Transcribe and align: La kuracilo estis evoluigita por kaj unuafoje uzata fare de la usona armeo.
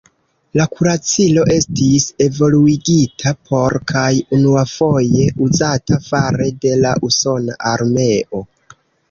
La 0.59 0.63
kuracilo 0.69 1.43
estis 1.55 2.07
evoluigita 2.25 3.33
por 3.51 3.75
kaj 3.93 4.07
unuafoje 4.39 5.29
uzata 5.49 6.01
fare 6.09 6.49
de 6.65 6.75
la 6.87 6.97
usona 7.11 7.61
armeo. 7.77 8.45